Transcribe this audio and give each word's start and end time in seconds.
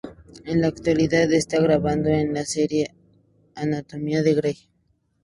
En 0.45 0.61
la 0.61 0.67
actualidad 0.69 1.31
está 1.31 1.61
trabajando 1.61 2.09
en 2.09 2.33
la 2.33 2.43
serie 2.43 2.91
"Anatomía 3.53 4.23
de 4.23 4.33
Grey". 4.33 4.57